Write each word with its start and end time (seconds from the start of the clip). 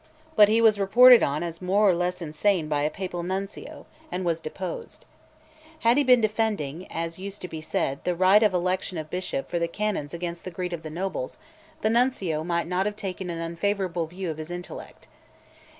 But 0.35 0.49
he 0.49 0.61
was 0.61 0.79
reported 0.79 1.21
on 1.21 1.43
as 1.43 1.61
more 1.61 1.87
or 1.87 1.93
less 1.93 2.23
insane 2.23 2.67
by 2.67 2.81
a 2.81 2.89
Papal 2.89 3.21
Nuncio, 3.21 3.85
and 4.11 4.25
was 4.25 4.39
deposed. 4.39 5.05
Had 5.81 5.95
he 5.95 6.03
been 6.03 6.21
defending 6.21 6.91
(as 6.91 7.19
used 7.19 7.39
to 7.41 7.47
be 7.47 7.61
said) 7.61 8.03
the 8.03 8.15
right 8.15 8.41
of 8.41 8.51
election 8.51 8.97
of 8.97 9.11
Bishop 9.11 9.47
for 9.47 9.59
the 9.59 9.67
Canons 9.67 10.11
against 10.11 10.43
the 10.43 10.49
greed 10.49 10.73
of 10.73 10.81
the 10.81 10.89
nobles, 10.89 11.37
the 11.81 11.89
Nuncio 11.91 12.43
might 12.43 12.65
not 12.65 12.87
have 12.87 12.95
taken 12.95 13.29
an 13.29 13.39
unfavourable 13.41 14.07
view 14.07 14.31
of 14.31 14.37
his 14.39 14.49
intellect. 14.49 15.07